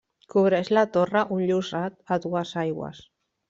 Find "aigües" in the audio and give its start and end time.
2.67-3.07